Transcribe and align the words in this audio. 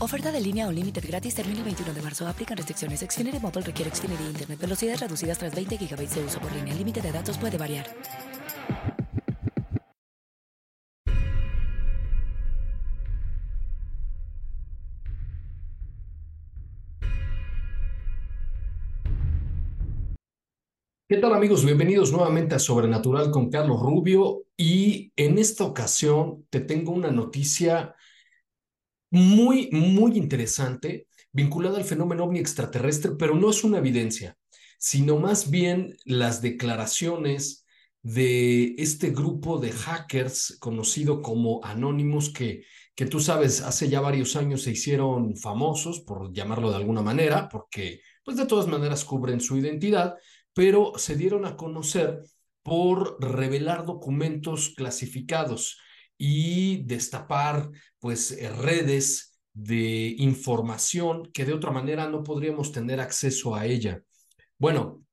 Oferta 0.00 0.32
de 0.32 0.40
línea 0.40 0.66
o 0.66 0.72
límite 0.72 1.00
gratis 1.00 1.34
termina 1.34 1.58
el 1.58 1.64
21 1.64 1.94
de 1.94 2.02
marzo. 2.02 2.26
Aplican 2.26 2.56
restricciones. 2.56 3.00
Xfinity 3.00 3.38
Mobile 3.38 3.62
requiere 3.62 3.94
Xfinity 3.94 4.24
Internet. 4.24 4.58
Velocidades 4.60 5.00
reducidas 5.00 5.38
tras 5.38 5.54
20 5.54 5.76
GB 5.76 6.08
de 6.08 6.24
uso 6.24 6.40
por 6.40 6.52
línea. 6.52 6.72
El 6.72 6.78
límite 6.78 7.00
de 7.00 7.12
datos 7.12 7.38
puede 7.38 7.56
variar. 7.56 7.86
¿Qué 21.06 21.18
tal 21.18 21.34
amigos? 21.34 21.64
Bienvenidos 21.64 22.10
nuevamente 22.10 22.56
a 22.56 22.58
Sobrenatural 22.58 23.30
con 23.30 23.48
Carlos 23.48 23.80
Rubio 23.80 24.46
y 24.56 25.12
en 25.14 25.38
esta 25.38 25.62
ocasión 25.62 26.46
te 26.50 26.60
tengo 26.60 26.92
una 26.92 27.12
noticia 27.12 27.94
muy, 29.14 29.70
muy 29.72 30.18
interesante 30.18 31.06
vinculada 31.32 31.78
al 31.78 31.84
fenómeno 31.84 32.24
ovni 32.24 32.38
extraterrestre, 32.38 33.12
pero 33.18 33.34
no 33.34 33.50
es 33.50 33.64
una 33.64 33.78
evidencia, 33.78 34.36
sino 34.78 35.18
más 35.18 35.50
bien 35.50 35.96
las 36.04 36.42
declaraciones 36.42 37.64
de 38.02 38.74
este 38.76 39.10
grupo 39.10 39.58
de 39.58 39.72
hackers 39.72 40.58
conocido 40.60 41.22
como 41.22 41.64
Anonymous 41.64 42.30
que, 42.32 42.64
que 42.94 43.06
tú 43.06 43.18
sabes, 43.18 43.62
hace 43.62 43.88
ya 43.88 44.00
varios 44.00 44.36
años 44.36 44.62
se 44.62 44.72
hicieron 44.72 45.36
famosos, 45.36 46.00
por 46.00 46.32
llamarlo 46.32 46.70
de 46.70 46.76
alguna 46.76 47.00
manera, 47.00 47.48
porque 47.48 48.00
pues 48.22 48.36
de 48.36 48.46
todas 48.46 48.66
maneras 48.66 49.04
cubren 49.04 49.40
su 49.40 49.56
identidad 49.56 50.16
pero 50.54 50.92
se 50.96 51.16
dieron 51.16 51.44
a 51.44 51.56
conocer 51.56 52.22
por 52.62 53.22
revelar 53.22 53.84
documentos 53.84 54.72
clasificados 54.74 55.78
y 56.26 56.82
destapar 56.84 57.70
pues 57.98 58.32
eh, 58.32 58.48
redes 58.48 59.38
de 59.52 60.14
información 60.16 61.30
que 61.34 61.44
de 61.44 61.52
otra 61.52 61.70
manera 61.70 62.08
no 62.08 62.22
podríamos 62.22 62.72
tener 62.72 62.98
acceso 62.98 63.54
a 63.54 63.66
ella. 63.66 64.02
Bueno, 64.58 65.04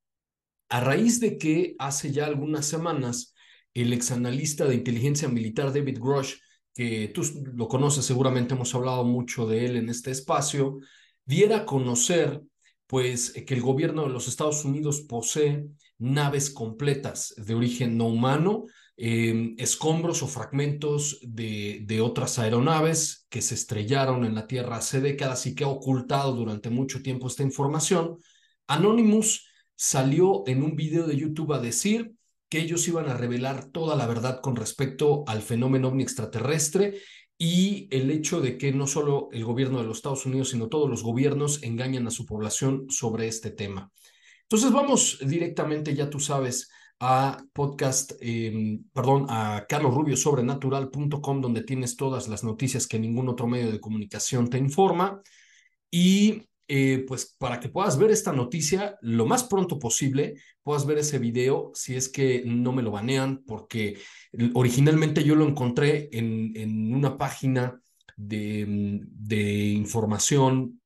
a 0.69 0.79
raíz 0.79 1.19
de 1.19 1.37
que 1.37 1.75
hace 1.79 2.13
ya 2.13 2.27
algunas 2.27 2.65
semanas 2.65 3.35
el 3.73 3.91
exanalista 3.91 4.63
de 4.63 4.75
inteligencia 4.75 5.27
militar 5.27 5.73
David 5.73 5.99
Grosh, 5.99 6.35
que 6.73 7.09
tú 7.09 7.23
lo 7.55 7.67
conoces 7.67 8.05
seguramente, 8.05 8.53
hemos 8.53 8.73
hablado 8.73 9.03
mucho 9.03 9.45
de 9.45 9.65
él 9.65 9.75
en 9.75 9.89
este 9.89 10.11
espacio, 10.11 10.79
diera 11.25 11.57
a 11.57 11.65
conocer 11.65 12.41
pues 12.87 13.33
que 13.45 13.53
el 13.53 13.61
gobierno 13.61 14.03
de 14.03 14.13
los 14.13 14.29
Estados 14.29 14.63
Unidos 14.63 15.01
posee 15.01 15.65
naves 15.97 16.51
completas 16.51 17.33
de 17.35 17.53
origen 17.53 17.97
no 17.97 18.07
humano, 18.07 18.65
em, 19.03 19.55
escombros 19.57 20.21
o 20.21 20.27
fragmentos 20.27 21.17
de, 21.23 22.01
otras 22.01 22.37
aeronaves 22.37 23.25
que 23.29 23.41
se 23.41 23.55
estrellaron 23.55 24.25
en 24.25 24.35
la 24.35 24.45
Tierra 24.45 24.77
hace 24.77 25.01
décadas 25.01 25.47
y 25.47 25.55
que 25.55 25.63
ha 25.63 25.69
ocultado 25.69 26.33
durante 26.33 26.69
mucho 26.69 27.01
tiempo 27.01 27.25
esta 27.25 27.41
información. 27.41 28.19
Anonymous 28.67 29.47
salió 29.75 30.43
en 30.45 30.61
un 30.61 30.75
video 30.75 31.07
de 31.07 31.17
YouTube 31.17 31.53
a 31.53 31.59
decir 31.59 32.13
que 32.47 32.59
ellos 32.59 32.87
iban 32.87 33.09
a 33.09 33.17
revelar 33.17 33.71
toda 33.71 33.95
la 33.95 34.05
verdad 34.05 34.39
con 34.39 34.55
respecto 34.55 35.23
al 35.25 35.41
fenómeno 35.41 35.87
ovni 35.87 36.03
extraterrestre 36.03 36.99
y 37.39 37.87
el 37.89 38.11
hecho 38.11 38.39
de 38.39 38.59
que 38.59 38.71
no 38.71 38.85
solo 38.85 39.29
el 39.31 39.43
gobierno 39.43 39.79
de 39.79 39.87
los 39.87 39.97
Estados 39.97 40.27
Unidos, 40.27 40.49
sino 40.49 40.67
todos 40.67 40.87
los 40.87 41.01
gobiernos 41.01 41.63
engañan 41.63 42.05
a 42.05 42.11
su 42.11 42.27
población 42.27 42.85
sobre 42.89 43.27
este 43.27 43.49
tema. 43.49 43.91
Entonces 44.43 44.71
vamos 44.71 45.17
directamente, 45.25 45.95
ya 45.95 46.07
tú 46.07 46.19
sabes, 46.19 46.69
a 47.03 47.43
podcast, 47.51 48.13
em, 48.21 48.83
perdón, 48.93 49.25
a 49.27 49.65
carlosrubiosobrenatural.com, 49.67 51.41
donde 51.41 51.63
tienes 51.63 51.95
todas 51.95 52.27
las 52.27 52.43
noticias 52.43 52.85
que 52.87 52.99
ningún 52.99 53.27
otro 53.27 53.47
medio 53.47 53.71
de 53.71 53.79
comunicación 53.79 54.49
te 54.49 54.59
informa. 54.59 55.19
Y 55.89 56.43
eh, 56.67 57.03
pues 57.07 57.35
para 57.39 57.59
que 57.59 57.69
puedas 57.69 57.97
ver 57.97 58.11
esta 58.11 58.31
noticia 58.31 58.97
lo 59.01 59.25
más 59.25 59.43
pronto 59.45 59.79
posible, 59.79 60.35
puedas 60.61 60.85
ver 60.85 60.99
ese 60.99 61.17
video 61.17 61.71
si 61.73 61.95
es 61.95 62.07
que 62.07 62.43
no 62.45 62.71
me 62.71 62.83
lo 62.83 62.91
banean, 62.91 63.43
porque 63.47 63.97
originalmente 64.53 65.23
yo 65.23 65.35
lo 65.35 65.47
encontré 65.47 66.07
en, 66.11 66.53
en 66.55 66.93
una 66.93 67.17
página 67.17 67.81
de, 68.15 69.01
de, 69.07 69.69
información 69.69 70.81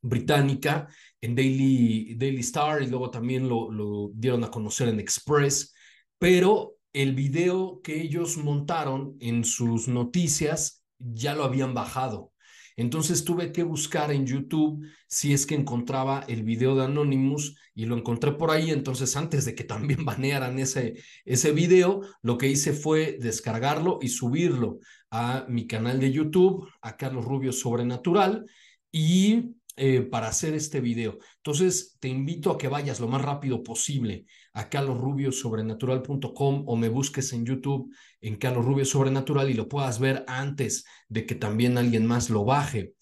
británica, 0.00 0.88
en 1.20 1.34
Daily, 1.34 2.14
Daily 2.16 2.40
Star, 2.40 2.82
y 2.82 2.86
luego 2.86 3.10
también 3.10 3.48
lo, 3.48 4.10
dieron 4.14 4.44
a 4.44 4.50
conocer 4.50 4.88
en 4.88 5.00
Express, 5.00 5.74
pero 6.18 6.76
el 6.92 7.14
video 7.14 7.80
que 7.82 8.00
ellos 8.00 8.36
montaron 8.36 9.16
en 9.20 9.44
sus 9.44 9.88
noticias 9.88 10.84
ya 10.98 11.34
lo 11.34 11.44
habían 11.44 11.74
bajado. 11.74 12.32
Entonces 12.76 13.24
tuve 13.24 13.52
que 13.52 13.62
buscar 13.62 14.10
en 14.10 14.26
YouTube 14.26 14.86
si 15.06 15.34
es 15.34 15.44
que 15.44 15.54
encontraba 15.54 16.24
el 16.28 16.42
video 16.42 16.74
de 16.74 16.84
Anonymous 16.84 17.56
y 17.74 17.84
lo 17.84 17.96
encontré 17.96 18.32
por 18.32 18.50
ahí. 18.50 18.70
Entonces 18.70 19.16
antes 19.16 19.44
de 19.44 19.54
que 19.54 19.64
también 19.64 20.04
banearan 20.06 20.58
ese, 20.58 20.94
ese 21.24 21.52
video, 21.52 22.00
lo 22.22 22.38
que 22.38 22.48
hice 22.48 22.72
fue 22.72 23.18
descargarlo 23.20 23.98
y 24.00 24.08
subirlo 24.08 24.78
a 25.10 25.44
mi 25.48 25.66
canal 25.66 26.00
de 26.00 26.12
YouTube, 26.12 26.68
a 26.80 26.96
Carlos 26.96 27.24
Rubio 27.24 27.52
Sobrenatural. 27.52 28.46
Y 28.92 29.56
eh, 29.82 30.02
para 30.02 30.28
hacer 30.28 30.52
este 30.52 30.82
video. 30.82 31.16
Entonces, 31.36 31.96
te 32.00 32.08
invito 32.08 32.50
a 32.50 32.58
que 32.58 32.68
vayas 32.68 33.00
lo 33.00 33.08
más 33.08 33.22
rápido 33.22 33.62
posible 33.62 34.26
a 34.52 34.68
carlosrubiosobrenatural.com 34.68 36.64
o 36.66 36.76
me 36.76 36.90
busques 36.90 37.32
en 37.32 37.46
YouTube 37.46 37.90
en 38.20 38.36
Carlos 38.36 38.66
Rubio 38.66 38.84
Sobrenatural 38.84 39.48
y 39.48 39.54
lo 39.54 39.68
puedas 39.68 39.98
ver 39.98 40.22
antes 40.28 40.84
de 41.08 41.24
que 41.24 41.34
también 41.34 41.78
alguien 41.78 42.04
más 42.04 42.28
lo 42.28 42.44
baje. 42.44 42.92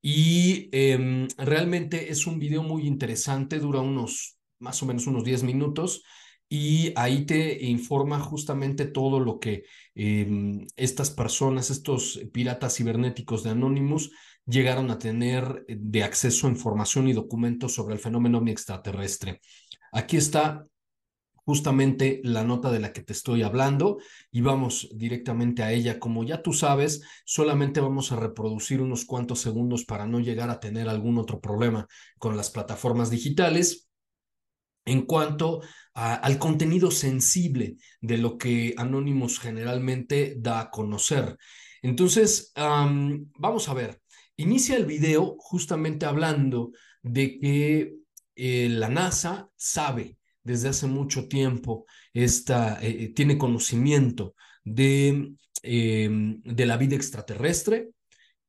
Y 0.00 0.70
em, 0.72 1.28
realmente 1.36 2.10
es 2.10 2.26
un 2.26 2.38
video 2.38 2.62
muy 2.62 2.86
interesante, 2.86 3.58
dura 3.58 3.80
unos 3.80 4.38
más 4.58 4.82
o 4.82 4.86
menos 4.86 5.06
unos 5.06 5.24
10 5.24 5.42
minutos 5.42 6.04
y 6.48 6.94
ahí 6.96 7.26
te 7.26 7.66
informa 7.66 8.18
justamente 8.20 8.86
todo 8.86 9.20
lo 9.20 9.38
que 9.38 9.64
em, 9.94 10.66
estas 10.76 11.10
personas, 11.10 11.68
estos 11.68 12.18
piratas 12.32 12.76
cibernéticos 12.76 13.42
de 13.42 13.50
Anonymous, 13.50 14.10
llegaron 14.46 14.90
a 14.90 14.98
tener 14.98 15.64
eh, 15.68 15.76
de 15.78 16.02
acceso 16.02 16.46
a 16.46 16.50
información 16.50 17.08
y 17.08 17.12
documentos 17.12 17.74
sobre 17.74 17.94
el 17.94 18.00
fenómeno 18.00 18.42
extraterrestre. 18.46 19.40
Aquí 19.92 20.16
está 20.16 20.66
justamente 21.44 22.20
la 22.24 22.42
nota 22.42 22.70
de 22.70 22.80
la 22.80 22.92
que 22.92 23.02
te 23.02 23.12
estoy 23.12 23.42
hablando 23.42 23.98
y 24.30 24.40
vamos 24.40 24.88
directamente 24.94 25.62
a 25.62 25.72
ella. 25.72 25.98
Como 25.98 26.24
ya 26.24 26.42
tú 26.42 26.52
sabes, 26.52 27.02
solamente 27.24 27.80
vamos 27.80 28.12
a 28.12 28.16
reproducir 28.16 28.80
unos 28.80 29.04
cuantos 29.04 29.40
segundos 29.40 29.84
para 29.84 30.06
no 30.06 30.20
llegar 30.20 30.50
a 30.50 30.60
tener 30.60 30.88
algún 30.88 31.18
otro 31.18 31.40
problema 31.40 31.86
con 32.18 32.36
las 32.36 32.50
plataformas 32.50 33.10
digitales. 33.10 33.88
En 34.86 35.06
cuanto 35.06 35.62
al 35.94 36.38
contenido 36.38 36.90
sensible 36.90 37.76
de 38.02 38.18
lo 38.18 38.36
que 38.36 38.74
Anonymous 38.76 39.38
generalmente 39.38 40.34
da 40.38 40.60
a 40.60 40.70
conocer. 40.70 41.38
Entonces, 41.80 42.52
vamos 42.54 43.68
a 43.68 43.74
ver, 43.74 44.00
Inicia 44.36 44.76
el 44.76 44.86
video 44.86 45.36
justamente 45.38 46.06
hablando 46.06 46.72
de 47.02 47.38
que 47.38 47.94
eh, 48.34 48.68
la 48.68 48.88
NASA 48.88 49.48
sabe 49.56 50.18
desde 50.42 50.68
hace 50.68 50.86
mucho 50.86 51.28
tiempo, 51.28 51.86
esta, 52.12 52.78
eh, 52.82 53.12
tiene 53.14 53.38
conocimiento 53.38 54.34
de, 54.64 55.34
em, 55.62 56.42
de 56.42 56.66
la 56.66 56.76
vida 56.76 56.96
extraterrestre, 56.96 57.90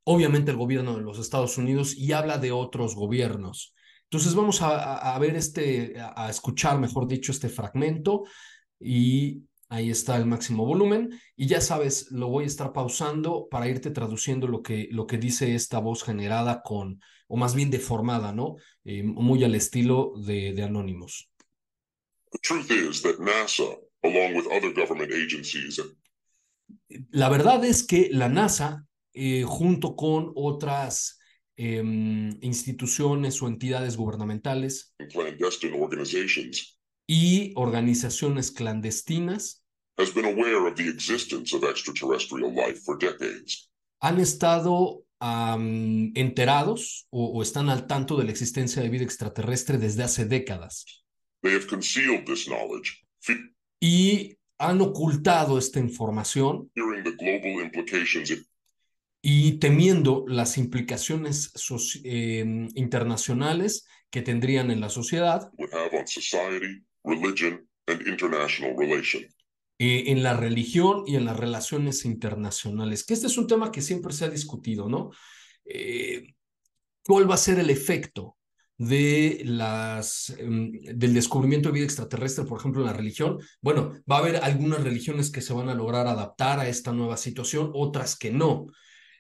obviamente 0.04 0.52
el 0.52 0.58
gobierno 0.58 0.96
de 0.96 1.04
los 1.04 1.20
Estados 1.20 1.58
Unidos 1.58 1.96
y 1.96 2.12
habla 2.12 2.38
de 2.38 2.52
otros 2.52 2.96
gobiernos. 2.96 3.74
Entonces 4.06 4.36
vamos 4.36 4.62
a, 4.62 5.16
a 5.16 5.20
ver 5.20 5.36
este, 5.36 5.96
a 6.00 6.30
escuchar, 6.30 6.80
mejor 6.80 7.08
dicho, 7.08 7.32
este 7.32 7.50
fragmento 7.50 8.24
y 8.80 9.44
Ahí 9.68 9.90
está 9.90 10.18
el 10.18 10.26
máximo 10.26 10.66
volumen 10.66 11.20
y 11.36 11.48
ya 11.48 11.60
sabes, 11.60 12.12
lo 12.12 12.28
voy 12.28 12.44
a 12.44 12.48
estar 12.48 12.72
pausando 12.72 13.48
para 13.50 13.68
irte 13.68 13.90
traduciendo 13.90 14.48
lo 14.48 14.62
que, 14.62 14.88
lo 14.92 15.08
que 15.08 15.18
dice 15.18 15.56
esta 15.56 15.80
voz 15.80 16.04
generada 16.04 16.62
con, 16.64 17.00
o 17.28 17.36
más 17.36 17.56
bien 17.56 17.72
deformada, 17.72 18.32
¿no? 18.32 18.56
Eh, 18.84 19.04
muy 19.04 19.44
al 19.44 19.56
estilo 19.56 20.14
de, 20.24 20.54
de 20.54 20.64
Anonymous. 20.64 21.30
The 22.32 22.40
truth 22.42 22.70
is 22.70 23.02
that 23.02 23.18
NASA, 23.20 23.64
along 24.04 24.36
with 24.36 24.46
other 24.48 24.74
government 24.74 25.12
agencies, 25.12 25.80
La 27.12 27.30
verdad 27.30 27.64
es 27.66 27.86
que 27.86 28.10
la 28.12 28.30
NASA, 28.30 28.86
eh, 29.14 29.44
junto 29.44 29.96
con 29.96 30.32
otras 30.36 31.20
em, 31.56 32.38
instituciones 32.42 33.42
o 33.42 33.48
entidades 33.48 33.96
gubernamentales 33.96 34.94
y 37.08 37.54
organizaciones 37.56 38.52
clandestinas, 38.52 39.64
has 39.98 40.14
been 40.14 40.26
aware 40.26 40.68
of 40.68 40.76
the 40.76 40.88
existence 40.90 41.56
of 41.56 41.64
extraterrestrial 41.64 42.54
life 42.54 42.82
for 42.84 42.98
decades. 42.98 43.70
han 44.02 44.20
estado 44.20 45.04
am, 45.20 46.12
enterados 46.16 47.08
o, 47.10 47.28
o 47.28 47.42
están 47.42 47.70
al 47.70 47.88
tanto 47.88 48.18
de 48.18 48.26
la 48.26 48.32
existencia 48.32 48.82
de 48.82 48.90
vida 48.90 49.04
extraterrestre 49.04 49.78
desde 49.78 50.04
hace 50.04 50.26
décadas 50.26 50.86
They 51.42 51.54
have 51.54 51.68
concealed 51.68 52.26
this 52.26 52.48
knowledge, 52.48 53.04
y 53.80 54.38
han 54.58 54.82
ocultado 54.82 55.58
esta 55.58 55.80
información 55.80 56.72
the 56.74 56.82
global 57.18 57.64
implications 57.64 58.32
it 58.32 58.48
y 59.28 59.58
temiendo 59.58 60.24
las 60.28 60.56
implicaciones 60.60 61.52
em, 62.04 62.70
internacionales 62.76 63.88
que 64.12 64.22
tendrían 64.22 64.70
en 64.70 64.80
la 64.80 64.90
sociedad, 64.90 65.52
would 65.58 65.74
have 65.74 65.98
on 65.98 66.06
society, 66.06 66.86
religion, 67.06 67.68
and 67.88 68.02
international 68.08 68.76
relations. 68.78 69.26
eh, 69.78 70.04
en 70.08 70.24
la 70.24 70.34
religión 70.36 71.04
y 71.06 71.16
en 71.18 71.26
las 71.26 71.38
relaciones 71.38 72.06
internacionales, 72.06 73.06
que 73.06 73.14
este 73.14 73.28
es 73.28 73.38
un 73.38 73.48
tema 73.48 73.72
que 73.72 73.82
siempre 73.82 74.14
se 74.14 74.26
ha 74.26 74.30
discutido, 74.30 74.88
¿no? 74.88 75.12
Eh, 75.66 76.34
¿Cuál 77.06 77.30
va 77.30 77.36
a 77.36 77.38
ser 77.38 77.60
el 77.60 77.70
efecto 77.70 78.38
de 78.78 79.42
las, 79.46 80.30
em, 80.40 80.72
del 80.72 81.14
descubrimiento 81.14 81.70
de 81.70 81.74
vida 81.76 81.86
extraterrestre, 81.86 82.46
por 82.46 82.60
ejemplo, 82.60 82.82
en 82.82 82.88
la 82.88 82.94
religión? 82.94 83.38
Bueno, 83.62 83.94
va 84.10 84.18
a 84.18 84.20
haber 84.20 84.38
algunas 84.38 84.82
religiones 84.84 85.30
que 85.32 85.42
se 85.42 85.54
van 85.54 85.70
a 85.70 85.76
lograr 85.76 86.08
adaptar 86.08 86.60
a 86.60 86.68
esta 86.70 86.92
nueva 86.94 87.18
situación, 87.18 87.72
otras 87.74 88.18
que 88.18 88.32
no. 88.32 88.68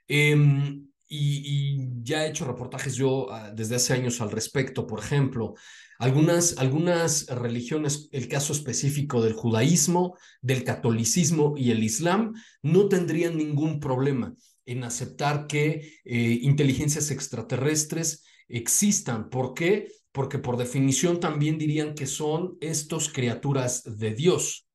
Em, 0.07 0.87
y, 1.07 1.64
y 1.64 1.64
ya 2.05 2.23
he 2.23 2.29
hecho 2.29 2.45
reportajes 2.45 2.95
yo 2.95 3.31
ah, 3.31 3.51
desde 3.51 3.75
hace 3.75 3.93
años 3.93 4.21
al 4.21 4.31
respecto. 4.31 4.85
Por 4.85 4.99
ejemplo, 4.99 5.55
algunas, 5.97 6.57
algunas 6.57 7.25
religiones, 7.27 8.07
el 8.11 8.27
caso 8.27 8.53
específico 8.53 9.21
del 9.21 9.33
judaísmo, 9.33 10.15
del 10.41 10.63
catolicismo 10.63 11.55
y 11.57 11.71
el 11.71 11.83
islam, 11.83 12.33
no 12.61 12.87
tendrían 12.87 13.37
ningún 13.37 13.79
problema 13.79 14.35
en 14.65 14.83
aceptar 14.83 15.47
que 15.47 15.99
eh, 16.05 16.39
inteligencias 16.41 17.09
extraterrestres 17.11 18.23
existan. 18.47 19.29
¿Por 19.29 19.53
qué? 19.55 19.87
Porque 20.11 20.37
por 20.37 20.57
definición 20.57 21.19
también 21.19 21.57
dirían 21.57 21.95
que 21.95 22.05
son 22.05 22.57
estos 22.61 23.09
criaturas 23.09 23.83
de 23.97 24.13
Dios. 24.13 24.67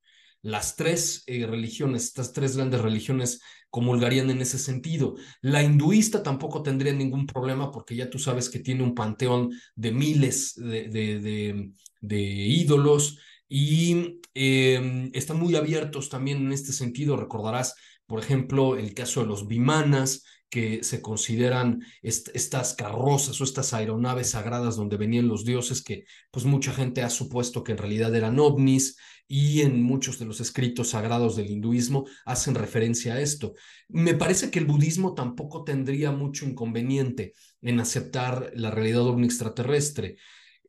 Las 0.43 0.75
tres 0.75 1.23
eh, 1.27 1.47
religiones, 1.47 2.05
estas 2.05 2.33
tres 2.33 2.57
grandes 2.57 2.81
religiones 2.81 3.41
comulgarían 3.71 4.31
en 4.31 4.41
ese 4.41 4.59
sentido. 4.59 5.15
La 5.41 5.63
hinduista 5.63 6.23
tampoco 6.23 6.63
tendría 6.63 6.93
ningún 6.93 7.27
problema 7.27 7.71
porque 7.71 7.97
ya 7.97 8.11
tú 8.11 8.19
sabes 8.19 8.51
que 8.51 8.59
tiene 8.59 8.83
un 8.83 8.95
panteón 8.95 9.51
de 9.75 9.93
miles 9.93 10.55
de, 10.57 11.73
ídolos 12.03 13.19
y 13.49 14.21
eh, 14.35 15.11
están 15.13 15.39
muy 15.39 15.57
abiertos 15.57 16.09
también 16.09 16.39
en 16.39 16.53
este 16.53 16.73
sentido. 16.73 17.17
Recordarás, 17.17 17.75
por 18.07 18.21
ejemplo, 18.21 18.77
el 18.77 18.93
caso 18.93 19.21
de 19.21 19.27
los 19.27 19.47
vimanas, 19.47 20.25
que 20.51 20.83
se 20.83 21.01
consideran 21.01 21.81
est 22.03 22.29
estas 22.35 22.75
carrozas 22.75 23.41
o 23.41 23.45
estas 23.45 23.73
aeronaves 23.73 24.31
sagradas 24.31 24.77
donde 24.77 24.97
venían 24.97 25.29
los 25.29 25.45
dioses, 25.45 25.83
que 25.83 26.05
pues 26.31 26.45
mucha 26.45 26.73
gente 26.73 27.03
ha 27.03 27.11
supuesto 27.11 27.63
que 27.63 27.73
en 27.73 27.79
realidad 27.79 28.15
eran 28.15 28.39
ovnis 28.39 28.97
y 29.29 29.61
en 29.61 29.81
muchos 29.81 30.19
de 30.19 30.25
los 30.25 30.41
escritos 30.41 30.89
sagrados 30.89 31.37
del 31.37 31.51
hinduismo 31.51 32.05
hacen 32.27 32.57
referencia 32.57 33.15
a 33.15 33.21
esto. 33.21 33.55
Me 33.89 34.15
parece 34.15 34.51
que 34.51 34.59
el 34.59 34.67
budismo 34.67 35.15
tampoco 35.15 35.63
tendría 35.63 36.11
mucho 36.11 36.45
inconveniente 36.47 37.35
en 37.63 37.79
aceptar 37.79 38.51
la 38.57 38.73
realidad 38.73 39.07
ovni 39.07 39.27
extraterrestre. 39.27 40.17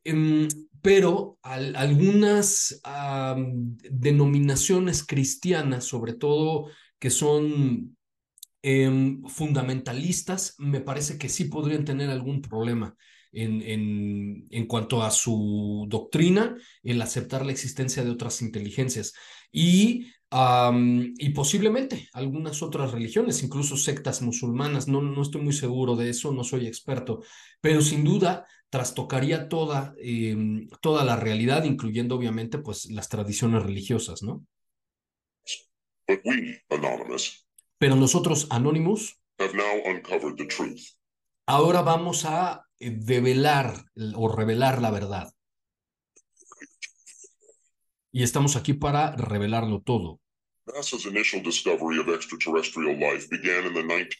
Um, 0.04 0.46
pero 0.80 1.38
al, 1.42 1.76
algunas 1.76 2.80
denominaciones 3.90 5.04
cristianas, 5.04 5.84
sobre 5.84 6.14
todo 6.14 6.68
que 6.98 7.10
son 7.10 7.96
eh, 8.62 9.18
fundamentalistas, 9.26 10.54
me 10.58 10.80
parece 10.80 11.18
que 11.18 11.28
sí 11.28 11.46
podrían 11.46 11.84
tener 11.84 12.10
algún 12.10 12.42
problema 12.42 12.96
en, 13.32 13.62
en, 13.62 14.46
en, 14.50 14.66
cuanto 14.66 15.02
a 15.02 15.10
su 15.10 15.86
doctrina, 15.88 16.56
el 16.82 17.00
aceptar 17.00 17.44
la 17.44 17.52
existencia 17.52 18.04
de 18.04 18.10
otras 18.10 18.42
inteligencias. 18.42 19.14
Y, 19.50 20.06
y 21.18 21.30
posiblemente 21.30 22.08
algunas 22.12 22.62
otras 22.62 22.92
religiones, 22.92 23.42
incluso 23.42 23.76
sectas 23.76 24.22
musulmanas, 24.22 24.88
no, 24.88 25.02
no 25.02 25.22
estoy 25.22 25.42
muy 25.42 25.52
seguro 25.52 25.96
de 25.96 26.10
eso, 26.10 26.32
no 26.32 26.44
soy 26.44 26.66
experto, 26.66 27.22
pero 27.60 27.82
sin 27.82 28.04
duda 28.04 28.46
trastocaría 28.70 29.48
toda, 29.48 29.94
eh, 29.98 30.66
toda 30.80 31.04
la 31.04 31.16
realidad, 31.16 31.64
incluyendo 31.64 32.14
obviamente 32.16 32.58
pues 32.58 32.90
las 32.90 33.08
tradiciones 33.10 33.62
religiosas, 33.62 34.22
¿no? 34.22 34.46
But 36.08 36.20
Anonymous, 36.70 37.41
Pero 37.82 37.96
nosotros, 37.96 38.46
Anonymous, 38.50 39.18
have 39.40 39.54
now 39.54 39.90
uncovered 39.90 40.36
the 40.36 40.46
truth. 40.46 40.80
ahora 41.46 41.82
vamos 41.82 42.24
a 42.24 42.64
eh, 42.78 42.92
develar 42.92 43.74
o 44.14 44.28
revelar 44.28 44.80
la 44.80 44.92
verdad. 44.92 45.32
Y 48.12 48.22
estamos 48.22 48.54
aquí 48.54 48.74
para 48.74 49.16
revelarlo 49.16 49.82
todo. 49.82 50.20
NASA's 50.66 51.06
initial 51.06 51.42
discovery 51.42 51.98
of 51.98 52.08
extraterrestrial 52.08 52.96
life 53.00 53.26
began 53.28 53.66
in 53.66 53.74
the 53.74 53.82
19 53.82 54.10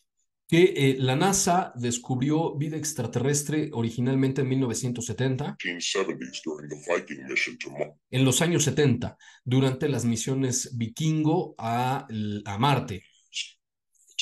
Que 0.49 0.75
eh, 0.77 0.97
la 0.99 1.15
NASA 1.15 1.73
descubrió 1.77 2.57
vida 2.57 2.77
extraterrestre 2.77 3.71
originalmente 3.73 4.41
en 4.41 4.49
1970, 4.49 5.57
1970s 5.63 6.41
during 6.45 6.69
the 6.69 6.93
Viking 6.93 7.25
mission 7.29 7.57
to 7.59 7.71
Mars. 7.71 7.93
en 8.11 8.25
los 8.25 8.43
años 8.43 8.65
70, 8.65 9.17
durante 9.45 9.89
las 9.89 10.05
misiones 10.05 10.77
vikingo 10.77 11.55
a, 11.59 12.09
a 12.45 12.59
Marte. 12.59 13.05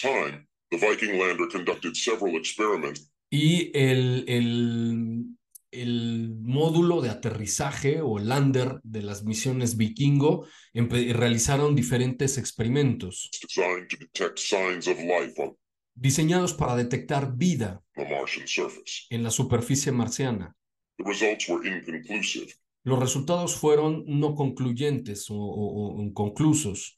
Time, 0.00 0.46
the 0.70 0.78
Viking 0.78 1.18
lander 1.18 1.46
conducted 1.50 1.94
several 1.94 2.36
experiments. 2.36 3.10
Y 3.32 3.70
el, 3.74 4.24
el, 4.28 5.24
el 5.70 6.34
módulo 6.42 7.00
de 7.00 7.10
aterrizaje 7.10 8.00
o 8.02 8.18
lander 8.18 8.80
de 8.82 9.02
las 9.02 9.22
misiones 9.24 9.76
vikingo 9.76 10.46
realizaron 10.74 11.74
diferentes 11.76 12.38
experimentos. 12.38 13.30
Designed 13.40 13.88
to 13.88 13.96
detect 13.98 14.38
signs 14.38 14.88
of 14.88 14.98
life 14.98 15.34
on 15.40 15.56
diseñados 15.94 16.54
para 16.54 16.74
detectar 16.76 17.36
vida 17.36 17.82
en 19.10 19.22
la 19.22 19.30
superficie 19.30 19.92
marciana. 19.92 20.54
The 20.96 21.04
results 21.04 21.48
were 21.48 21.68
inconclusive, 21.68 22.52
Los 22.84 22.98
resultados 22.98 23.54
fueron 23.56 24.04
no 24.06 24.34
concluyentes 24.34 25.30
o, 25.30 25.34
o- 25.36 25.98
o 25.98 26.02
inconclusos, 26.02 26.96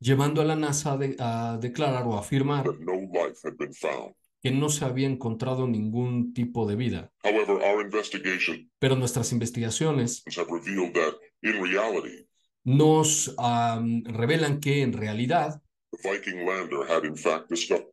llevando 0.00 0.40
a 0.40 0.44
la 0.44 0.56
NASA 0.56 0.96
de- 0.96 1.16
a 1.18 1.58
declarar 1.60 2.04
o 2.06 2.16
afirmar 2.16 2.64
no 2.80 2.94
life 2.94 3.38
had 3.44 3.54
been 3.58 3.72
found. 3.74 4.14
que 4.42 4.50
no 4.50 4.70
se 4.70 4.84
había 4.86 5.06
encontrado 5.06 5.66
ningún 5.68 6.32
tipo 6.32 6.66
de 6.66 6.74
vida. 6.74 7.12
However, 7.22 7.58
our 7.62 7.84
investigations 7.84 8.66
Pero 8.78 8.96
nuestras 8.96 9.32
investigaciones 9.32 10.24
have 10.36 10.48
revealed 10.50 10.94
that, 10.94 11.14
in 11.42 11.62
reality, 11.62 12.26
nos 12.64 13.34
am, 13.38 14.02
revelan 14.04 14.58
que 14.60 14.82
en 14.82 14.92
realidad 14.94 15.60
the 15.92 16.10
Viking 16.10 16.46
lander 16.46 16.88
had 16.90 17.04
in 17.04 17.16
fact 17.16 17.50
discovered 17.50 17.86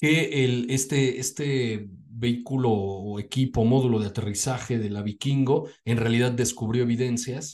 que 0.00 0.44
el, 0.44 0.66
este, 0.70 1.18
este 1.18 1.86
vehículo 2.16 2.70
o 2.70 3.18
equipo, 3.18 3.64
módulo 3.64 3.98
de 4.00 4.06
aterrizaje 4.08 4.78
de 4.78 4.90
la 4.90 5.02
Vikingo, 5.02 5.68
en 5.84 5.98
realidad 5.98 6.32
descubrió 6.32 6.82
evidencias 6.84 7.52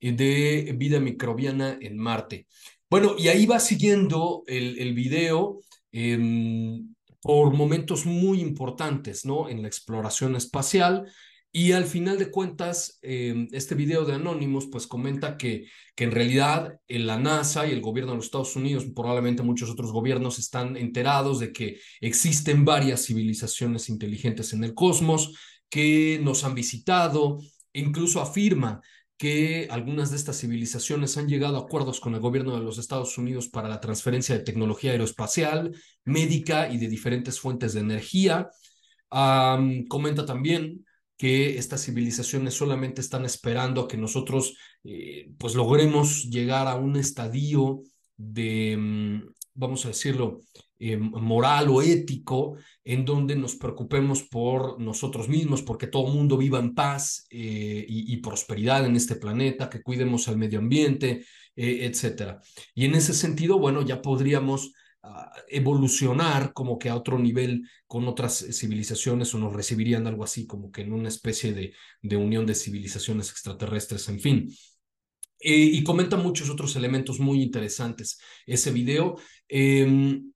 Mars. 0.00 0.16
de 0.16 0.74
vida 0.76 1.00
microbiana 1.00 1.78
en 1.80 1.98
Marte. 1.98 2.46
Bueno, 2.88 3.14
y 3.16 3.28
ahí 3.28 3.46
va 3.46 3.60
siguiendo 3.60 4.42
el, 4.46 4.78
el 4.78 4.94
video 4.94 5.60
em, 5.92 6.94
por 7.22 7.52
momentos 7.54 8.06
muy 8.06 8.40
importantes, 8.40 9.24
¿no? 9.24 9.48
En 9.48 9.62
la 9.62 9.68
exploración 9.68 10.34
espacial. 10.36 11.06
Y 11.52 11.72
al 11.72 11.84
final 11.84 12.18
de 12.18 12.30
cuentas, 12.30 12.98
em, 13.02 13.48
este 13.52 13.74
video 13.74 14.04
de 14.04 14.14
Anonymous, 14.14 14.68
pues 14.70 14.86
comenta 14.86 15.36
que, 15.36 15.66
que 15.96 16.04
en 16.04 16.12
realidad 16.12 16.78
en 16.86 17.06
la 17.06 17.18
NASA 17.18 17.66
y 17.66 17.72
el 17.72 17.80
gobierno 17.80 18.12
de 18.12 18.16
los 18.16 18.26
Estados 18.26 18.54
Unidos, 18.54 18.86
probablemente 18.94 19.42
muchos 19.42 19.68
otros 19.70 19.92
gobiernos, 19.92 20.38
están 20.38 20.76
enterados 20.76 21.40
de 21.40 21.52
que 21.52 21.80
existen 22.00 22.64
varias 22.64 23.06
civilizaciones 23.06 23.88
inteligentes 23.88 24.52
en 24.52 24.62
el 24.62 24.74
cosmos, 24.74 25.36
que 25.68 26.20
nos 26.22 26.44
han 26.44 26.54
visitado, 26.54 27.38
incluso 27.72 28.20
afirma 28.20 28.80
que 29.20 29.68
algunas 29.70 30.10
de 30.10 30.16
estas 30.16 30.40
civilizaciones 30.40 31.18
han 31.18 31.28
llegado 31.28 31.58
a 31.58 31.60
acuerdos 31.60 32.00
con 32.00 32.14
el 32.14 32.20
gobierno 32.20 32.56
de 32.56 32.64
los 32.64 32.78
Estados 32.78 33.18
Unidos 33.18 33.48
para 33.48 33.68
la 33.68 33.78
transferencia 33.78 34.34
de 34.34 34.42
tecnología 34.42 34.92
aeroespacial, 34.92 35.76
médica 36.06 36.72
y 36.72 36.78
de 36.78 36.88
diferentes 36.88 37.38
fuentes 37.38 37.74
de 37.74 37.80
energía. 37.80 38.48
comenta 39.90 40.24
también 40.24 40.86
que 41.18 41.58
estas 41.58 41.84
civilizaciones 41.84 42.54
solamente 42.54 43.02
están 43.02 43.26
esperando 43.26 43.82
a 43.82 43.88
que 43.88 43.98
nosotros 43.98 44.56
eh, 44.84 45.30
pues 45.36 45.54
logremos 45.54 46.24
llegar 46.30 46.66
a 46.66 46.76
un 46.76 46.96
estadio 46.96 47.82
de, 48.16 48.74
mm, 48.78 49.34
vamos 49.52 49.84
a 49.84 49.88
decirlo, 49.88 50.40
eh, 50.82 50.96
moral 50.96 51.68
o 51.68 51.82
ético, 51.82 52.56
en 52.82 53.04
donde 53.04 53.36
nos 53.36 53.54
preocupemos 53.56 54.22
por 54.22 54.80
nosotros 54.80 55.28
mismos, 55.28 55.60
porque 55.60 55.88
todo 55.88 56.08
el 56.08 56.14
mundo 56.14 56.38
viva 56.38 56.58
en 56.58 56.74
paz 56.74 57.26
eh, 57.28 57.84
y, 57.86 58.16
prosperidad 58.16 58.86
en 58.86 58.96
este 58.96 59.16
planeta, 59.16 59.68
que 59.68 59.82
cuidemos 59.82 60.26
al 60.28 60.38
medio 60.38 60.58
ambiente, 60.58 61.26
eh, 61.54 61.80
etcétera. 61.82 62.40
Y 62.74 62.86
en 62.86 62.94
ese 62.94 63.12
sentido, 63.12 63.58
bueno, 63.58 63.82
ya 63.82 64.00
podríamos 64.00 64.72
ah, 65.02 65.30
evolucionar 65.48 66.54
como 66.54 66.78
que 66.78 66.88
a 66.88 66.96
otro 66.96 67.18
nivel 67.18 67.68
con 67.86 68.08
otras 68.08 68.46
civilizaciones 68.50 69.34
o 69.34 69.38
nos 69.38 69.52
recibirían 69.52 70.06
algo 70.06 70.24
así 70.24 70.46
como 70.46 70.72
que 70.72 70.80
en 70.80 70.94
una 70.94 71.08
especie 71.08 71.52
de, 71.52 71.74
de 72.00 72.16
unión 72.16 72.46
de 72.46 72.54
civilizaciones 72.54 73.30
extraterrestres, 73.30 74.08
en 74.08 74.18
fin. 74.18 74.48
y 75.42 75.84
comenta 75.84 76.16
muchos 76.16 76.48
otros 76.48 76.74
elementos 76.76 77.20
muy 77.20 77.42
interesantes 77.42 78.18
ese 78.46 78.70
video. 78.72 79.16
Em, 79.46 80.32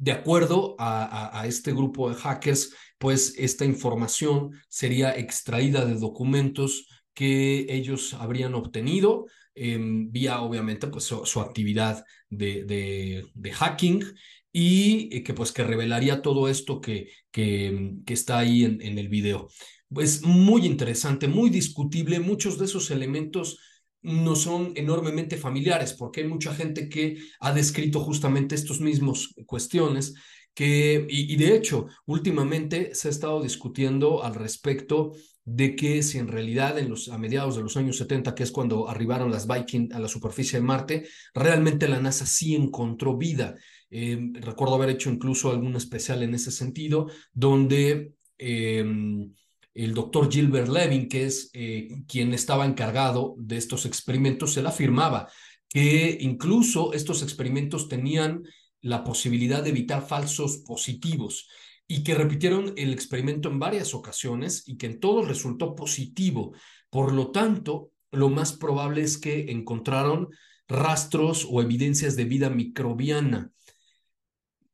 de 0.00 0.12
acuerdo 0.12 0.76
a, 0.78 1.44
este 1.46 1.72
grupo 1.72 2.08
de 2.08 2.16
hackers, 2.16 2.74
pues 2.96 3.34
esta 3.36 3.66
información 3.66 4.52
sería 4.68 5.14
extraída 5.14 5.84
de 5.84 5.94
documentos 5.94 6.88
que 7.12 7.66
ellos 7.68 8.14
habrían 8.14 8.54
obtenido 8.54 9.26
em, 9.54 10.10
vía, 10.10 10.40
obviamente, 10.40 10.86
pues 10.86 11.04
su, 11.04 11.40
actividad 11.40 12.02
de, 12.30 13.26
hacking 13.52 14.02
y 14.50 15.14
eh, 15.14 15.22
que 15.22 15.34
pues 15.34 15.52
que 15.52 15.64
revelaría 15.64 16.22
todo 16.22 16.48
esto 16.48 16.80
que, 16.80 17.10
que, 17.30 17.96
que 18.06 18.14
está 18.14 18.38
ahí 18.38 18.64
en 18.64 18.98
el 18.98 19.08
video. 19.08 19.48
Es 19.96 20.22
muy 20.22 20.64
interesante, 20.64 21.28
muy 21.28 21.50
discutible, 21.50 22.20
muchos 22.20 22.58
de 22.58 22.64
esos 22.64 22.90
elementos 22.90 23.58
no 24.02 24.34
son 24.36 24.72
enormemente 24.76 25.36
familiares, 25.36 25.92
porque 25.92 26.22
hay 26.22 26.28
mucha 26.28 26.54
gente 26.54 26.88
que 26.88 27.18
ha 27.40 27.52
descrito 27.52 28.00
justamente 28.00 28.54
estos 28.54 28.80
mismos 28.80 29.34
cuestiones 29.46 30.14
que, 30.54 31.06
y, 31.08 31.36
de 31.36 31.54
hecho, 31.54 31.86
últimamente 32.06 32.94
se 32.94 33.08
ha 33.08 33.10
estado 33.10 33.42
discutiendo 33.42 34.22
al 34.22 34.34
respecto 34.34 35.12
de 35.44 35.74
que 35.74 36.02
si 36.02 36.18
en 36.18 36.28
realidad 36.28 36.78
en 36.78 36.90
los, 36.90 37.08
a 37.08 37.18
mediados 37.18 37.56
de 37.56 37.62
los 37.62 37.76
años 37.76 37.96
70, 37.96 38.34
que 38.34 38.42
es 38.42 38.52
cuando 38.52 38.88
arribaron 38.88 39.30
las 39.30 39.46
Viking 39.46 39.92
a 39.92 39.98
la 39.98 40.08
superficie 40.08 40.58
de 40.58 40.64
Marte, 40.64 41.08
realmente 41.34 41.88
la 41.88 42.00
NASA 42.00 42.26
sí 42.26 42.54
encontró 42.54 43.16
vida. 43.16 43.56
Eh, 43.90 44.18
recuerdo 44.34 44.74
haber 44.74 44.90
hecho 44.90 45.10
incluso 45.10 45.50
algún 45.50 45.76
especial 45.76 46.22
en 46.22 46.34
ese 46.34 46.50
sentido, 46.50 47.08
donde... 47.32 48.14
Em, 48.38 49.32
el 49.74 49.94
doctor 49.94 50.30
Gilbert 50.30 50.68
Levin, 50.68 51.08
que 51.08 51.26
es 51.26 51.50
eh, 51.52 52.02
quien 52.08 52.34
estaba 52.34 52.66
encargado 52.66 53.34
de 53.38 53.56
estos 53.56 53.86
experimentos, 53.86 54.56
él 54.56 54.66
afirmaba 54.66 55.28
que 55.68 56.18
incluso 56.20 56.92
estos 56.92 57.22
experimentos 57.22 57.88
tenían 57.88 58.42
la 58.82 59.04
posibilidad 59.04 59.62
de 59.62 59.70
evitar 59.70 60.06
falsos 60.06 60.58
positivos 60.58 61.48
y 61.86 62.02
que 62.02 62.14
repitieron 62.14 62.72
el 62.76 62.92
experimento 62.92 63.48
en 63.48 63.58
varias 63.58 63.94
ocasiones 63.94 64.64
y 64.66 64.76
que 64.76 64.86
en 64.86 65.00
todo 65.00 65.22
resultó 65.22 65.74
positivo. 65.74 66.52
Por 66.88 67.12
lo 67.12 67.30
tanto, 67.30 67.90
lo 68.10 68.28
más 68.28 68.52
probable 68.52 69.02
es 69.02 69.18
que 69.18 69.50
encontraron 69.50 70.28
rastros 70.66 71.46
o 71.48 71.62
evidencias 71.62 72.16
de 72.16 72.24
vida 72.24 72.50
microbiana. 72.50 73.50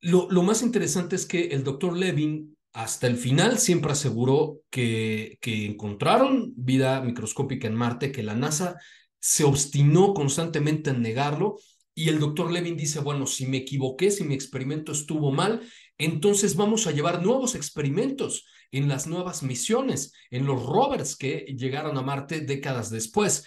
Lo, 0.01 0.31
lo 0.31 0.43
más 0.43 0.63
interesante 0.63 1.17
es 1.17 1.27
que 1.27 1.49
el 1.49 1.65
doctor 1.65 1.97
Levin 1.97 2.56
hasta 2.77 3.07
el 3.07 3.17
final 3.17 3.59
siempre 3.59 3.93
aseguró 3.93 4.61
que, 4.69 5.39
encontraron 5.43 6.53
vida 6.57 7.01
microscópica 7.01 7.67
en 7.67 7.75
Marte, 7.75 8.13
que 8.13 8.23
la 8.23 8.35
NASA 8.35 8.77
se 9.19 9.45
obstinó 9.45 10.13
constantemente 10.13 10.91
en 10.91 11.01
negarlo 11.01 11.57
y 11.95 12.11
el 12.11 12.21
doctor 12.21 12.53
Levin 12.53 12.77
dice, 12.77 13.01
bueno, 13.01 13.27
si 13.27 13.47
me 13.47 13.57
equivoqué, 13.57 14.11
si 14.11 14.25
mi 14.25 14.35
experimento 14.35 14.93
estuvo 14.93 15.33
mal, 15.33 15.63
entonces 15.97 16.55
vamos 16.55 16.87
a 16.87 16.91
llevar 16.91 17.25
nuevos 17.25 17.55
experimentos 17.55 18.45
en 18.71 18.89
las 18.89 19.07
nuevas 19.07 19.43
misiones, 19.43 20.13
en 20.31 20.45
los 20.45 20.63
rovers 20.63 21.17
que 21.17 21.47
llegaron 21.57 21.97
a 21.97 22.03
Marte 22.03 22.43
décadas 22.43 22.91
después. 22.91 23.47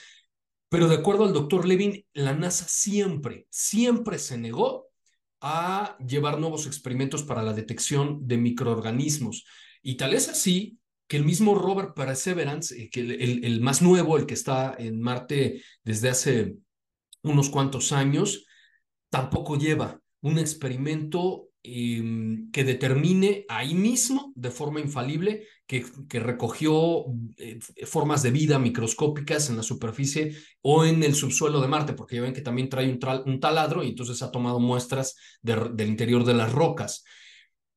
Pero 0.70 0.88
de 0.88 0.96
acuerdo 0.96 1.26
al 1.26 1.34
doctor 1.34 1.68
Levin, 1.68 2.04
la 2.14 2.34
NASA 2.34 2.66
siempre, 2.68 3.46
siempre 3.52 4.18
se 4.18 4.40
negó 4.40 4.89
a 5.42 5.98
llevar 6.06 6.40
nuevos 6.40 6.68
experimentos 6.68 7.24
para 7.24 7.44
la 7.44 7.54
detección 7.54 8.28
de 8.28 8.38
microorganismos. 8.38 9.46
Y 9.82 9.96
tal 9.96 10.14
es 10.14 10.30
así 10.30 10.78
que 11.08 11.18
el 11.18 11.26
mismo 11.26 11.56
Robert 11.56 11.96
Perseverance, 11.96 12.76
eh, 12.80 12.90
que 12.90 13.02
el, 13.02 13.44
el, 13.44 13.62
más 13.62 13.82
nuevo, 13.82 14.18
el 14.18 14.26
que 14.26 14.36
está 14.36 14.76
en 14.78 15.02
Marte 15.02 15.64
desde 15.84 16.10
hace 16.10 16.56
unos 17.24 17.50
cuantos 17.50 17.92
años, 17.92 18.46
tampoco 19.10 19.58
lleva 19.58 20.00
un 20.22 20.38
experimento 20.38 21.49
Em, 21.62 22.50
que 22.52 22.64
determine 22.64 23.46
ahí 23.50 23.74
mismo, 23.74 24.32
de 24.36 24.50
forma 24.50 24.80
infalible, 24.80 25.46
que, 25.68 25.86
recogió 26.10 27.06
eh, 27.36 27.60
formas 27.86 28.24
de 28.24 28.32
vida 28.32 28.58
microscópicas 28.60 29.50
en 29.50 29.58
la 29.58 29.64
superficie 29.64 30.38
o 30.62 30.86
en 30.86 31.04
el 31.04 31.16
subsuelo 31.16 31.60
de 31.60 31.68
Marte, 31.68 31.94
porque 31.94 32.16
ya 32.16 32.22
ven 32.22 32.34
que 32.34 32.42
también 32.42 32.70
trae 32.70 32.90
un, 32.90 33.00
un 33.26 33.40
taladro 33.42 33.84
y 33.84 33.90
entonces 33.90 34.22
ha 34.22 34.32
tomado 34.32 34.60
muestras 34.62 35.18
del 35.42 35.88
interior 35.90 36.24
de 36.24 36.34
las 36.34 36.54
rocas, 36.54 37.04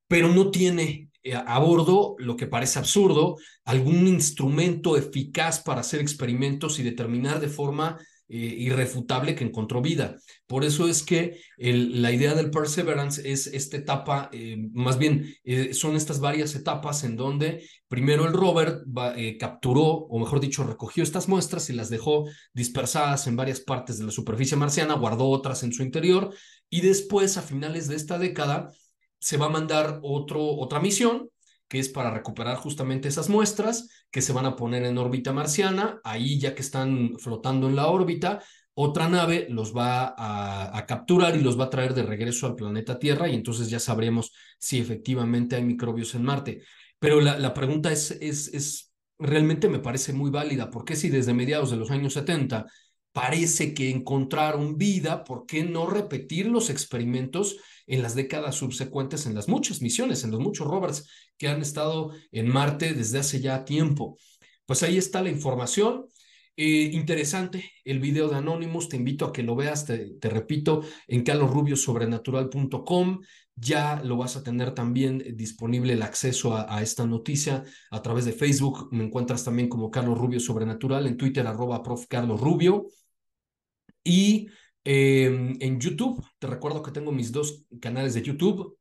pero 0.06 0.28
no 0.28 0.52
tiene 0.52 1.10
eh, 1.24 1.34
a 1.34 1.58
bordo, 1.58 2.14
lo 2.18 2.36
que 2.36 2.46
parece 2.46 2.78
absurdo, 2.78 3.36
algún 3.64 4.06
instrumento 4.06 4.96
eficaz 4.96 5.60
para 5.60 5.80
hacer 5.80 6.00
experimentos 6.00 6.78
y 6.78 6.84
determinar 6.84 7.40
de 7.40 7.48
forma 7.48 7.98
eh, 8.34 8.54
irrefutable 8.60 9.34
que 9.34 9.44
encontró 9.44 9.82
vida. 9.82 10.16
Por 10.46 10.64
eso 10.64 10.88
es 10.88 11.02
que 11.02 11.38
la 11.58 12.12
idea 12.12 12.34
del 12.34 12.50
Perseverance 12.50 13.30
es 13.30 13.46
esta 13.46 13.76
etapa, 13.76 14.30
eh, 14.32 14.56
más 14.72 14.96
bien 14.96 15.34
eh, 15.44 15.74
son 15.74 15.96
estas 15.96 16.18
varias 16.18 16.54
etapas 16.54 17.04
en 17.04 17.14
donde 17.14 17.68
primero 17.88 18.26
el 18.26 18.32
rover 18.32 18.84
capturó, 19.38 19.84
o 19.84 20.18
mejor 20.18 20.40
dicho, 20.40 20.64
recogió 20.64 21.02
estas 21.02 21.28
muestras 21.28 21.68
y 21.68 21.74
las 21.74 21.90
dejó 21.90 22.24
dispersadas 22.54 23.26
en 23.26 23.36
varias 23.36 23.60
partes 23.60 23.98
de 23.98 24.06
la 24.06 24.10
superficie 24.10 24.56
marciana, 24.56 24.94
guardó 24.94 25.28
otras 25.28 25.62
en 25.62 25.74
su 25.74 25.82
interior 25.82 26.34
y 26.70 26.80
después, 26.80 27.36
a 27.36 27.42
finales 27.42 27.86
de 27.86 27.96
esta 27.96 28.18
década, 28.18 28.70
se 29.18 29.36
va 29.36 29.44
a 29.44 29.50
mandar 29.50 30.00
otro, 30.02 30.42
otra 30.42 30.80
misión 30.80 31.28
que 31.72 31.78
es 31.78 31.88
para 31.88 32.10
recuperar 32.10 32.58
justamente 32.58 33.08
esas 33.08 33.30
muestras 33.30 33.88
que 34.10 34.20
se 34.20 34.34
van 34.34 34.44
a 34.44 34.56
poner 34.56 34.84
en 34.84 34.98
órbita 34.98 35.32
marciana. 35.32 36.02
Ahí 36.04 36.38
ya 36.38 36.54
que 36.54 36.60
están 36.60 37.14
flotando 37.18 37.66
en 37.66 37.76
la 37.76 37.86
órbita, 37.86 38.42
otra 38.74 39.08
nave 39.08 39.46
los 39.48 39.74
va 39.74 40.14
a, 40.18 40.84
capturar 40.84 41.34
y 41.34 41.40
los 41.40 41.58
va 41.58 41.64
a 41.64 41.70
traer 41.70 41.94
de 41.94 42.02
regreso 42.02 42.46
al 42.46 42.56
planeta 42.56 42.98
Tierra 42.98 43.26
y 43.26 43.34
entonces 43.34 43.70
ya 43.70 43.78
sabremos 43.78 44.34
si 44.58 44.80
efectivamente 44.80 45.56
hay 45.56 45.64
microbios 45.64 46.14
en 46.14 46.24
Marte. 46.24 46.62
Pero 46.98 47.22
la, 47.22 47.38
la 47.38 47.54
pregunta 47.54 47.90
es, 47.90 48.10
es, 48.20 48.48
es, 48.52 48.92
realmente 49.18 49.66
me 49.70 49.78
parece 49.78 50.12
muy 50.12 50.30
válida, 50.30 50.68
porque 50.68 50.94
si 50.94 51.08
desde 51.08 51.32
mediados 51.32 51.70
de 51.70 51.78
los 51.78 51.90
años 51.90 52.12
70 52.12 52.66
parece 53.12 53.75
que 53.75 53.90
encontraron 53.90 54.78
vida, 54.78 55.25
¿por 55.25 55.47
qué 55.47 55.64
no 55.64 55.87
repetir 55.87 56.47
los 56.47 56.71
experimentos 56.71 57.57
en 57.87 58.02
las 58.02 58.14
décadas 58.14 58.57
subsecuentes, 58.57 59.26
en 59.26 59.35
las 59.35 59.49
muchas 59.49 59.83
misiones, 59.83 60.25
en 60.25 60.31
los 60.31 60.40
muchos 60.40 60.66
rovers 60.66 61.09
que 61.37 61.49
han 61.49 61.61
estado 61.61 62.12
en 62.31 62.49
Marte 62.49 62.95
desde 62.95 63.19
hace 63.19 63.40
ya 63.40 63.64
tiempo? 63.64 64.16
Pues 64.66 64.83
ahí 64.83 64.97
está 64.97 65.23
la 65.23 65.31
información. 65.31 66.07
Eh, 66.57 66.90
interesante 66.92 67.73
el 67.85 67.99
video 67.99 68.28
de 68.28 68.37
Anonymous, 68.37 68.88
te 68.88 68.97
invito 68.97 69.25
a 69.25 69.33
que 69.33 69.42
lo 69.42 69.57
veas, 69.57 69.87
te, 69.87 70.19
repito, 70.23 70.83
en 71.07 71.25
carlosrubiosobrenatural.com. 71.25 73.21
Ya 73.54 74.00
lo 74.02 74.16
vas 74.16 74.37
a 74.37 74.42
tener 74.42 74.73
también 74.73 75.23
disponible 75.37 75.92
el 75.92 76.02
acceso 76.02 76.57
a, 76.57 76.75
a, 76.75 76.83
esta 76.83 77.07
noticia 77.07 77.64
a 77.90 78.00
través 78.02 78.25
de 78.25 78.33
Facebook. 78.33 78.88
Me 78.92 79.04
encuentras 79.04 79.45
también 79.45 79.69
como 79.69 79.90
Carlos 79.90 80.19
Rubio 80.19 80.40
Sobrenatural, 80.40 81.07
en 81.07 81.19
Twitter 81.19 81.47
arroba 81.47 81.83
prof. 81.83 82.07
Carlos 82.09 82.40
Rubio. 82.40 82.87
Y 84.04 84.49
em, 84.85 85.56
en 85.61 85.80
YouTube, 85.80 86.25
te 86.38 86.47
recuerdo 86.47 86.82
que 86.82 86.90
tengo 86.90 87.12
mis 87.12 87.32
dos 87.32 87.64
canales 87.80 88.14
de 88.14 88.23
YouTube, 88.23 88.78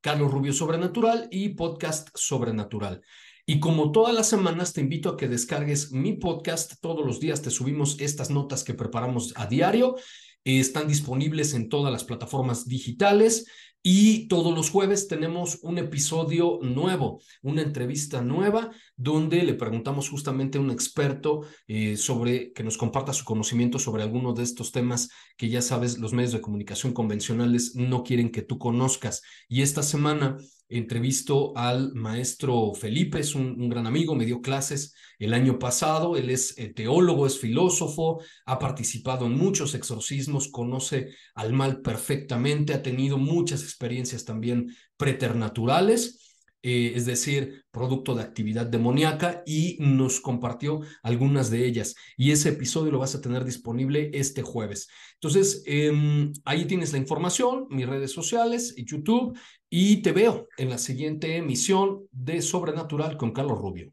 Carlos 0.00 0.30
Rubio 0.30 0.52
Sobrenatural 0.52 1.28
y 1.30 1.50
Podcast 1.50 2.08
Sobrenatural. 2.14 3.02
Y 3.46 3.58
como 3.58 3.90
todas 3.90 4.14
las 4.14 4.28
semanas, 4.28 4.72
te 4.72 4.80
invito 4.80 5.08
a 5.08 5.16
que 5.16 5.28
descargues 5.28 5.92
mi 5.92 6.12
podcast. 6.12 6.74
Todos 6.80 7.04
los 7.04 7.20
días 7.20 7.42
te 7.42 7.50
subimos 7.50 8.00
estas 8.00 8.30
notas 8.30 8.62
que 8.62 8.74
preparamos 8.74 9.32
a 9.36 9.46
diario 9.46 9.96
están 10.44 10.88
disponibles 10.88 11.54
en 11.54 11.68
todas 11.68 11.92
las 11.92 12.04
plataformas 12.04 12.66
digitales 12.66 13.46
y 13.82 14.28
todos 14.28 14.54
los 14.54 14.68
jueves 14.68 15.08
tenemos 15.08 15.58
un 15.62 15.78
episodio 15.78 16.58
nuevo, 16.60 17.22
una 17.40 17.62
entrevista 17.62 18.20
nueva, 18.20 18.70
donde 18.96 19.42
le 19.42 19.54
preguntamos 19.54 20.10
justamente 20.10 20.58
a 20.58 20.60
un 20.60 20.70
experto 20.70 21.46
eh, 21.66 21.96
sobre 21.96 22.52
que 22.52 22.62
nos 22.62 22.76
comparta 22.76 23.14
su 23.14 23.24
conocimiento 23.24 23.78
sobre 23.78 24.02
alguno 24.02 24.34
de 24.34 24.42
estos 24.42 24.70
temas 24.70 25.08
que 25.38 25.48
ya 25.48 25.62
sabes, 25.62 25.98
los 25.98 26.12
medios 26.12 26.32
de 26.32 26.42
comunicación 26.42 26.92
convencionales 26.92 27.74
no 27.74 28.02
quieren 28.02 28.30
que 28.30 28.42
tú 28.42 28.58
conozcas. 28.58 29.22
Y 29.48 29.62
esta 29.62 29.82
semana 29.82 30.36
entrevisto 30.70 31.52
al 31.56 31.92
maestro 31.94 32.72
Felipe, 32.74 33.20
es 33.20 33.34
un, 33.34 33.68
gran 33.68 33.86
amigo, 33.86 34.14
me 34.14 34.24
dio 34.24 34.40
clases 34.40 34.94
el 35.18 35.34
año 35.34 35.58
pasado, 35.58 36.16
él 36.16 36.30
es 36.30 36.56
eh, 36.58 36.72
teólogo, 36.72 37.26
es 37.26 37.38
filósofo, 37.38 38.22
ha 38.46 38.58
participado 38.58 39.26
en 39.26 39.36
muchos 39.36 39.74
exorcismos, 39.74 40.48
conoce 40.48 41.10
al 41.34 41.52
mal 41.52 41.82
perfectamente, 41.82 42.72
ha 42.72 42.82
tenido 42.82 43.18
muchas 43.18 43.62
experiencias 43.62 44.24
también 44.24 44.74
preternaturales. 44.96 46.29
Eh, 46.62 46.92
es 46.94 47.06
decir, 47.06 47.64
producto 47.70 48.14
de 48.14 48.22
actividad 48.22 48.66
demoníaca, 48.66 49.42
y 49.46 49.76
nos 49.80 50.20
compartió 50.20 50.80
algunas 51.02 51.50
de 51.50 51.66
ellas. 51.66 51.94
Y 52.16 52.32
ese 52.32 52.50
episodio 52.50 52.92
lo 52.92 52.98
vas 52.98 53.14
a 53.14 53.20
tener 53.20 53.44
disponible 53.44 54.10
este 54.12 54.42
jueves. 54.42 54.88
Entonces, 55.14 55.62
em, 55.66 56.32
ahí 56.44 56.66
tienes 56.66 56.92
la 56.92 56.98
información, 56.98 57.66
mis 57.70 57.88
redes 57.88 58.12
sociales, 58.12 58.74
YouTube, 58.76 59.38
y 59.70 60.02
te 60.02 60.12
veo 60.12 60.48
en 60.58 60.68
la 60.68 60.78
siguiente 60.78 61.36
emisión 61.36 62.06
de 62.10 62.42
Sobrenatural 62.42 63.16
con 63.16 63.32
Carlos 63.32 63.58
Rubio. 63.58 63.92